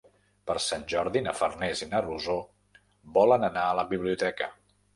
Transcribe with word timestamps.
Per 0.51 0.53
Sant 0.67 0.85
Jordi 0.93 1.21
na 1.25 1.33
Farners 1.41 1.85
i 1.87 1.89
na 1.93 2.01
Rosó 2.07 2.39
volen 3.21 3.49
anar 3.53 3.69
a 3.69 3.79
la 3.85 3.87
biblioteca. 3.95 4.53